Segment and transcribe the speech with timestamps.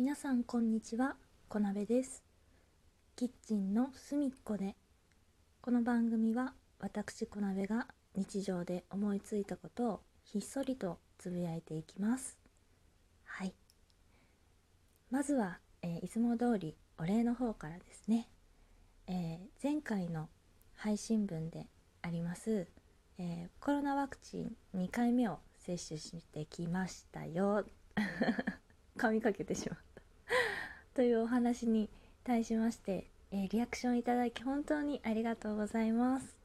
[0.00, 1.16] 皆さんこんにちは
[1.46, 2.24] こなべです。
[3.16, 4.74] キッチンの隅っこで
[5.60, 12.38] この番組は私こなべが日常で思いついたことをひっそりとつぶやいていきます。
[13.24, 13.52] はい。
[15.10, 18.30] まずは、えーいつも通りお礼の方からですね、
[19.06, 20.30] えー前回の
[20.76, 21.66] 配信分で
[22.00, 22.66] あります、
[23.18, 27.66] えーコロナワクチン2回目を接種してきましたよ
[28.96, 29.89] 噛みかけてしまった
[31.00, 31.88] というお話に
[32.24, 36.36] 対しまして、えーリアクションいただき本当にありがとうございます。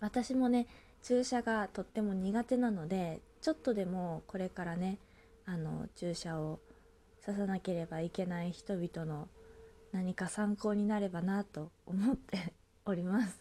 [0.00, 0.66] 私もね
[1.02, 4.96] 注射がとっても苦手なのでちょっとでもこれからね
[5.44, 6.60] あの注射を
[7.26, 9.28] 刺さなければいけない人々の
[9.92, 12.54] 何か参考になればなと思って
[12.86, 13.38] おります。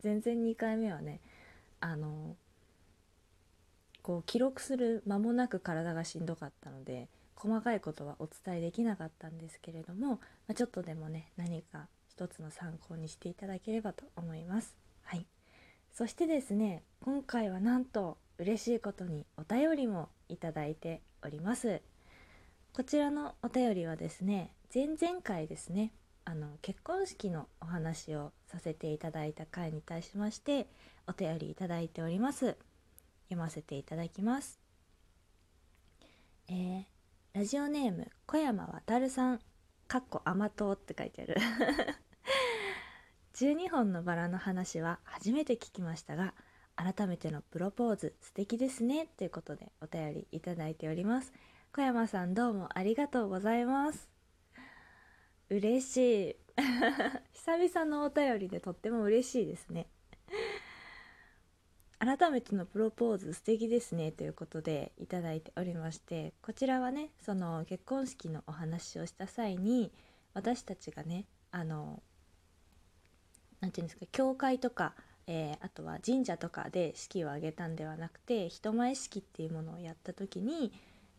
[0.00, 1.20] 全然2回目はね
[1.78, 2.34] あの
[4.02, 10.18] こう記録する間もなく体がしんどかったので細かいことはお伝えできなかったんですけれども、ま
[10.50, 14.76] あ、ちょっとでもね何か一つの参考にしていただければと思います。
[15.02, 15.26] はい、
[15.92, 21.82] そしてですね今回はなんと嬉しいことにお便りもいただいております。
[22.72, 25.92] こちらのお便りはですね前々回ですね
[26.24, 30.66] あの結婚式のお話をさせていただいた回に対しまして
[31.06, 32.56] お便りいただいております
[33.28, 34.58] 読ませていただきます
[36.48, 36.93] えー
[37.44, 39.40] ラジオネーム小山渉さん
[39.86, 41.36] かっこ甘党って書いてある。
[43.36, 46.32] 12本のバラの話は初めて聞きましたが
[46.74, 51.34] 改めてのプロポーズ素敵ですねということでお便りいただいております。
[51.74, 54.08] 小山さんどうもありがとうございます。
[55.50, 56.36] 嬉しい。
[57.34, 59.86] 久々のお便りでとっても嬉しいですね。
[62.04, 69.90] 改めてのプロポーズ素敵ですねということでいただいておりましてこちらはねその結婚式のお話をした際に
[70.34, 72.02] 私たちがねあの
[73.60, 74.92] なんていうんですか教会とか、
[75.26, 80.72] えーあとは神社とかで式を挙げたんではなくて人前式っていうものをやった時に、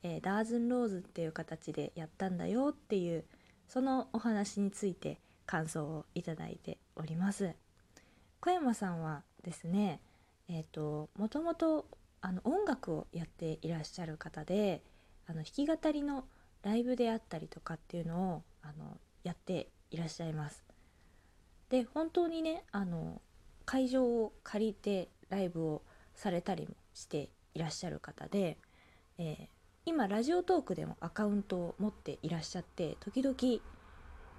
[0.03, 3.23] えーダーズンローズっていう形でやったんだよっていう
[3.67, 7.55] そのお話について感想をいただいております。
[8.39, 9.99] 小山さんはですね
[10.47, 11.87] えー、ともともと
[12.21, 14.83] あの音楽をやっていらっしゃる方で
[15.27, 16.25] あの弾き語りの
[16.63, 20.63] ライブであったりとかっていうのをあのやっていらっしゃいます。
[21.69, 23.21] で本当にねあの
[23.65, 25.81] 会場を借りてライブを
[26.13, 28.57] されたりもしていらっしゃる方で、
[29.17, 29.55] えー
[29.87, 33.35] 今ラジオトークでもアカウントを持っていらっしゃって時々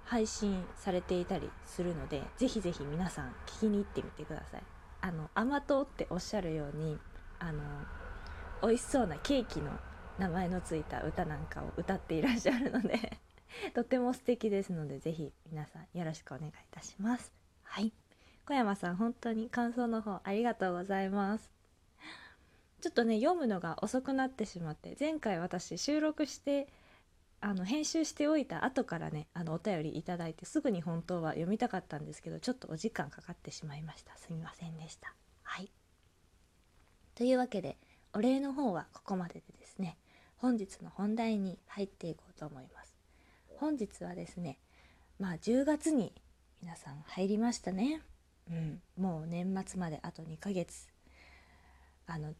[0.03, 4.76] 配信されていたりするのでぜひぜひ皆さん聞きに行ってみてください。
[5.01, 6.97] あの甘党っておっしゃるように
[7.39, 7.61] あの
[8.61, 9.71] 美味しそうなケーキの
[10.17, 13.17] 名前のついた歌なんかを歌っていらっしゃるので
[13.73, 17.31] とても素敵ですのでぜひ皆さんよろしくお願いいたします。
[17.63, 17.93] はい。
[18.45, 21.51] 小山さん本当に感想の方ありがとうございます。
[22.81, 26.67] ちょっとね読むのが遅くなってしまって前回私収録して
[27.39, 34.17] あの編集しておいた後からねあのお便りいただいてすぐに本当は読みたかったんですけどちょっとお時間かかってしまいました。
[34.17, 35.13] すみませんでした。
[35.43, 35.71] はい。
[37.15, 37.77] というわけで
[38.13, 39.97] お礼の方はここまででですね
[40.37, 42.95] 本日の本題に入っていこうと思います。
[43.57, 44.59] 本日はですね
[45.19, 46.13] まあ10月に
[46.61, 48.01] 皆さん入りましたね。
[48.49, 48.81] うん。
[48.97, 50.87] もう年末まであと2ヶ月。
[52.07, 52.33] あの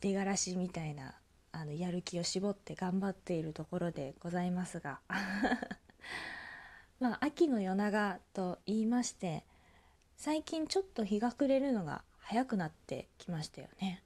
[0.00, 1.14] 出がらしみたいな
[1.56, 5.00] あのやる気を絞って頑張っているところでございますが。
[6.98, 9.44] まあ秋の夜長と言いまして
[10.16, 14.02] 最近ちょっと日が暮れるのが早くなってきましたよね。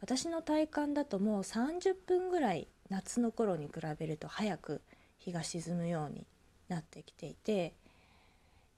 [0.00, 4.82] 私の体感だともう30分ぐらい夏の頃に比べると早く
[5.18, 6.26] 日が沈むように
[6.68, 7.74] なってきていて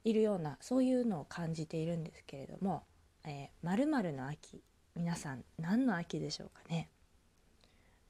[0.05, 2.85] いるようなそういうのを感じているんですけれども
[3.25, 4.63] 「えー、〇〇の秋」
[4.97, 6.89] 皆さん何の秋でしょうかね？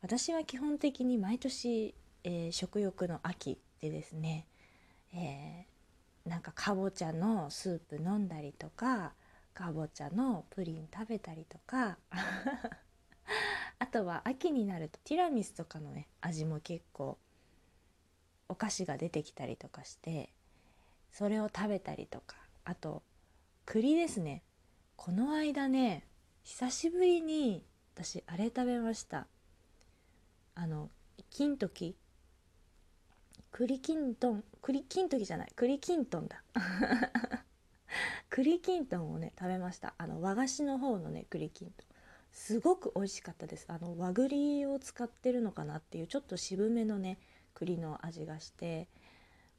[0.03, 1.95] 私は基本的に毎年、
[2.25, 4.47] えー食欲の秋でですね、
[5.15, 5.71] えー
[6.29, 9.15] なんかかぼちゃのスープ飲んだりとか
[9.55, 11.99] かぼちゃのプリン食べたりとか
[13.79, 17.19] あとは秋になるとティラミスとかのね味も結構
[18.49, 20.31] お菓子が出てきたりとかして
[21.11, 23.03] それを食べたりとかあと
[23.65, 24.43] 栗ですね。
[24.97, 26.07] この間ね
[26.43, 27.65] 久しぶりに
[27.95, 29.27] 私あれ食べました。
[30.63, 30.91] あの
[31.31, 31.97] 金時？
[33.51, 35.53] 栗きんとん栗きんときじゃない。
[35.57, 36.43] 栗きんとんだ。
[38.29, 39.95] 栗きんとんをね食べました。
[39.97, 41.87] あの和菓子の方のね栗きんとん
[42.31, 43.65] すごく美味しかったです。
[43.69, 47.19] あの和栗を使ってるのかなっていうちょっと渋めのね
[47.55, 48.87] 栗の味がして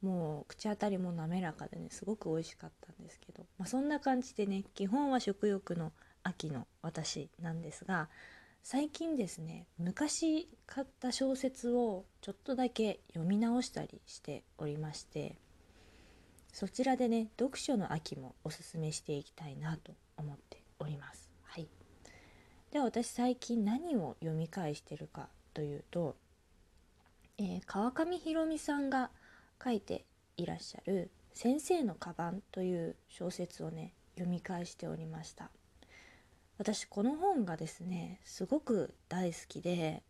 [0.02, 8.08] もう口当たりも滑らかでねすごく美味しかったんですけど、まあ、そんな感じでね基本は食欲の秋の私なんですが
[8.62, 15.36] 最近ですね昔買った小説をちょっとだけ読み直したりしておりまして
[16.52, 21.30] そちらでね読書の秋もおすすめしていきたいなと思っております。
[21.44, 21.66] はい、
[22.70, 26.16] では私最近何を読み返してるかというと、
[27.38, 29.10] えー、川上弘美さんが
[29.62, 30.04] 書いて
[30.36, 35.50] いらっしゃる「先生のカバン」という小説をね読み返しておりました
[36.62, 40.04] 私この本がですねすごく大好きで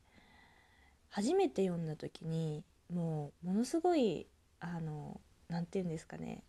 [1.09, 2.63] 初めて読んだ時に
[2.93, 4.27] もうものすごい
[4.61, 5.19] あの
[5.49, 6.43] 何て言うんですかね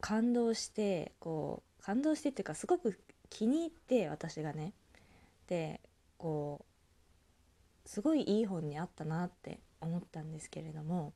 [0.00, 2.98] 感動してこう感動してっていうかすごく
[3.30, 4.72] 気に入って私がね。
[5.46, 5.80] で
[6.16, 6.64] こ
[7.86, 11.12] うすごいいい本にあったなって思ったんですけれども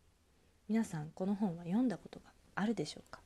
[0.69, 3.19] 皆さんこの本は読んだことがあるでしょうか、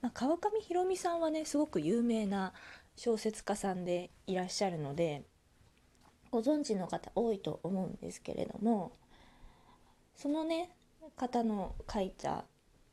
[0.00, 2.54] まあ、川上弘美さんはねすごく有名な
[2.98, 5.22] 小説家さんでいらっしゃるので
[6.32, 8.92] ご存知の方多いと思うんですけれども
[10.16, 10.70] そのね
[11.16, 12.44] 方の書いた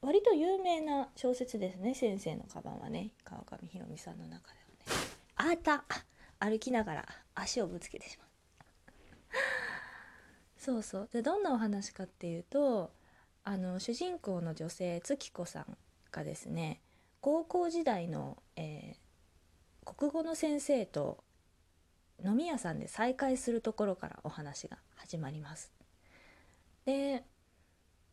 [0.02, 4.60] 割と有名な小説ですね先生のカバンはね川上弘美さんの中で
[4.94, 5.54] はね。
[5.54, 5.84] あった。
[6.38, 8.28] 歩きながら足をぶつけてしまう。
[10.58, 11.10] そうそう。
[11.12, 12.92] でどんなお話かっていうと
[13.44, 15.78] あの主人公の女性月子さん
[16.12, 16.82] がですね
[17.22, 19.05] 高校時代の、えー、
[19.86, 21.24] 国語の先生と
[22.24, 25.72] 飲み屋さんで再会するところからお話が始まります。
[26.86, 27.24] で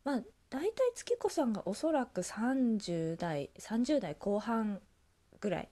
[0.03, 4.81] まあ大体月子さんがおそらく30代30代後半
[5.39, 5.69] ぐらい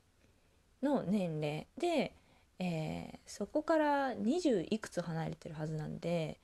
[0.82, 2.16] の年齢で、
[2.60, 6.40] えー、そこから20いくつ離れてるはずなんで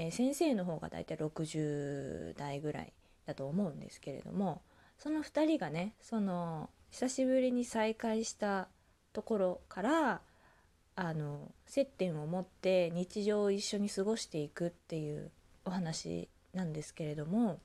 [0.00, 2.92] えー、先生の方が大体60代ぐらい
[3.26, 4.62] だと思うんですけれども
[4.96, 8.68] その2人がねその久しぶりに再会した
[9.18, 10.20] ところから
[10.94, 15.32] あの接点を持って日常を一緒に過ごしていくっていう
[15.64, 17.58] お話なんですけれども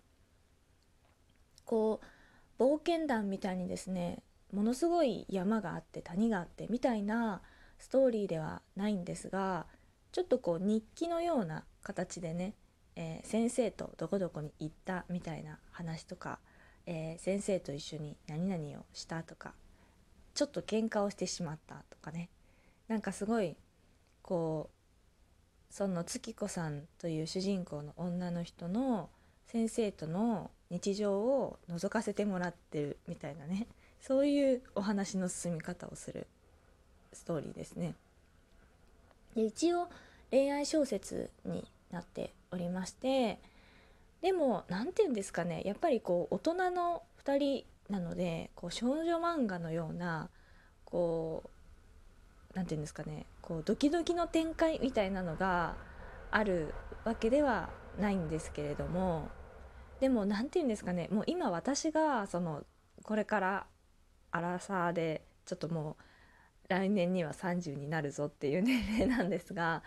[1.63, 2.01] こ
[2.57, 7.43] う冒険談みたいにですねものすごい山があって谷があってみたいな
[7.77, 9.67] ストーリーではないんですが
[10.11, 12.55] ちょっとこう日記のような形でね、
[12.95, 16.39] えー、先生とどこどこに行ったみたいな話とか、
[16.87, 19.53] えー、先生と一緒に何々をしたとか
[20.33, 22.29] ちょっと喧嘩をしてしまったとかね。
[22.87, 23.55] なんかすごい
[24.21, 29.09] こうその月子さんという主人公の女の人の
[29.47, 33.67] 先生との日常を覗かせてもらってるみたいなね。
[34.01, 36.27] そういうお話の進み方をする
[37.13, 37.95] ストーリーですね。
[39.35, 39.87] で一応
[40.29, 43.39] 恋愛小説になっておりまして。
[44.21, 45.61] でも何て言うんですかね。
[45.65, 50.29] やっぱりこう大人の2人なのでこう少女漫画のような
[50.85, 51.49] こう
[52.55, 55.75] 何て言うんですかねこうドキドキの展開みたいなのが
[56.31, 57.69] あるわけでは
[57.99, 59.29] ないんですけれども
[59.99, 62.63] でも何て言うんですかねもう今私がその
[63.03, 63.65] これから
[64.31, 66.03] アラサーでちょっともう
[66.69, 69.83] 来年には30になるぞっていう年齢なんですが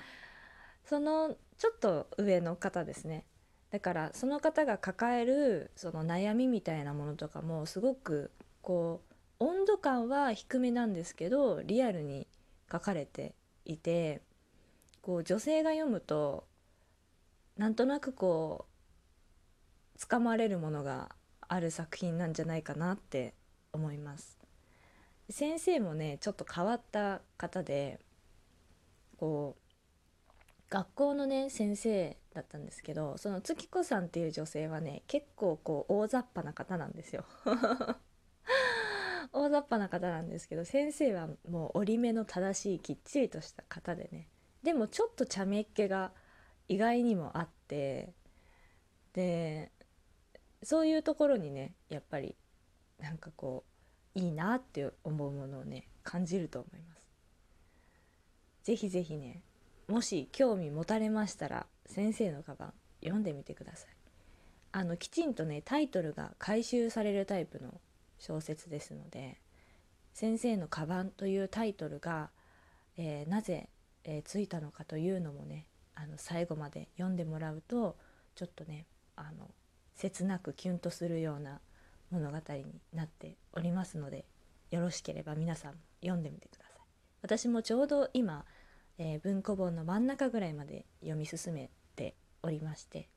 [0.85, 3.25] そのちょっと上の方ですね。
[3.71, 8.31] だからその方が抱えるその悩みみたいなものとかもすごく
[8.63, 9.03] こ
[9.41, 12.27] う温度感は低めなんですけどリアルに
[12.71, 14.23] 書かれていて
[15.03, 16.45] こう女性が読むと
[17.57, 18.67] なんとなくこ
[19.95, 23.35] うつかまれるものがある作品なんじゃないかなって
[23.73, 24.39] 思います。
[25.31, 27.99] 先生もねちょっと変わった方で
[29.17, 37.25] こう学校のね先生だったんですけどその月子さんっていう女性はね結構こう大雑把な方なんですよ
[39.33, 44.29] 大雑把な方なんですけど先生はもう折り目の正しいきっちりとした方でね
[44.63, 46.13] でもちょっと茶目っ気が
[46.69, 48.13] 意外にもあって
[49.15, 49.73] で
[50.63, 52.37] そういうところにねやっぱり
[52.99, 53.65] なんかこ
[54.15, 57.07] ういいなって思うものをね感じると思います。
[58.63, 59.45] ぜひぜひね
[59.89, 63.91] もし興味持たれましたら先生のカバン読んでみてください
[64.73, 67.81] あのきちんとねタイトルが回収されるタイプの
[68.19, 69.39] 小説ですので
[70.13, 72.31] 「先生のカバン」というタイトルが、
[72.97, 73.69] えー、なぜ、
[74.05, 77.97] えー、ついたのかというのもねあの最後まで読んでもらうと
[78.35, 79.51] ちょっとねあの
[79.95, 81.61] 切なくキュンとするような
[82.11, 84.27] 物語になっておりますので
[84.71, 86.81] よろしければ皆さん読んでみてください。
[87.23, 88.45] 私もちょうど今
[88.99, 93.09] えー、文庫本の真ん中ぐらいまで読み進めておりまして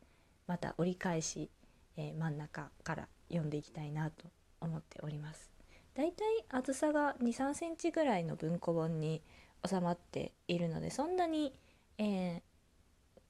[0.48, 1.50] また折り返し、
[1.96, 4.26] えー真ん中から読んでいきたいなと
[4.60, 5.52] 思っております。
[5.94, 9.22] だいたい厚さが2 3センチぐらいの文庫本に
[9.68, 11.54] 収まっているのでそんなに、
[11.98, 12.42] えー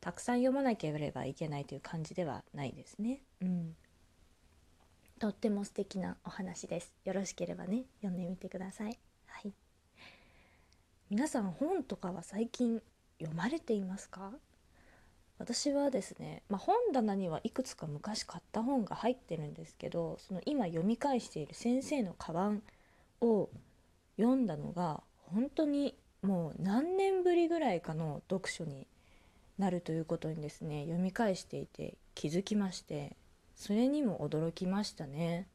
[0.02, 3.22] たくさん読まなければいけないという感じではないですね。
[3.42, 3.76] うん、
[5.20, 6.94] とっても素敵なお話です。
[7.04, 8.98] よろしければね読んでみてください。
[11.10, 12.84] 皆さん本とかは最近
[13.20, 14.32] 読まれていますか？
[15.40, 22.62] 私はですね、まあ、本棚にはいくつか昔買った本が入ってるんですけどその今読み返している「先生のカバン」
[23.22, 23.50] を
[24.18, 28.86] 読んだのが本当にもう何年ぶりぐらいかの読書に
[29.58, 33.16] なるということにですね読み返していて気づきまして
[33.56, 35.48] それにも驚きましたね。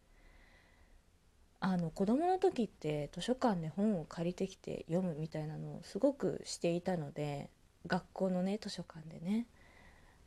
[1.67, 7.49] あの子供の時って図書館で本を借りてきて読むみたいなのをすごくしていたので
[7.87, 9.47] 学校のね図書館でね。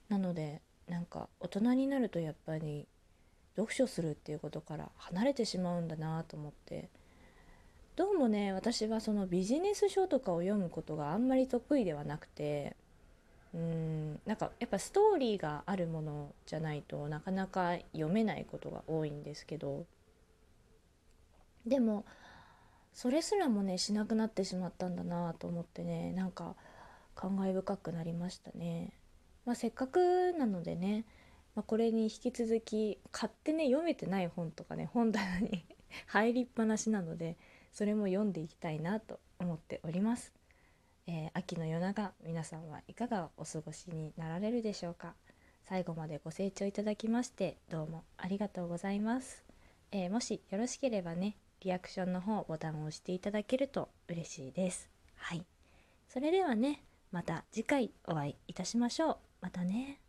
[0.10, 2.88] なのでなんか大人になるとやっぱり
[3.56, 6.90] 読書するっていうことから離れてしまうんだなと思って
[7.96, 12.76] どうもね私はそのビジネス書とかを読むことがあんまり得意ではなくて
[13.54, 19.86] うーんなんかやっぱストーリーがあるものじゃないとなかなか読めないことが多いんですけど
[21.68, 22.06] でも
[22.94, 26.56] それすらもねしなくなってしまったんだなと思ってねなんか
[27.14, 28.92] 感慨深くなりましたね。
[29.46, 31.06] まあ、せっかくなのでね、
[31.56, 35.64] まあ、これに引き続き買ってね読めてない本とかね本棚に
[36.08, 37.38] 入りっぱなしなので
[37.72, 40.34] それも読んでいきたいなと思っております。
[41.08, 45.14] えー秋の夜長皆さんはいかがお過ごしになられるでしょうか
[45.64, 49.46] 最後までご清聴いただきましてどうもありがとうございます、
[49.92, 54.90] えーもしよろしければねリアクションの方ボタンを押していただけると嬉しいです。
[55.16, 55.46] はい。
[56.08, 59.18] それではねまた次回お会いいたしましょう。
[59.42, 60.00] またね。